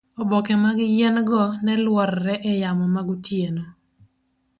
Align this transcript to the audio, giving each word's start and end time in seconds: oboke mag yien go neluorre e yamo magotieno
oboke 0.21 0.53
mag 0.63 0.77
yien 0.93 1.15
go 1.29 1.43
neluorre 1.65 2.35
e 2.49 2.51
yamo 2.61 2.85
magotieno 2.95 3.63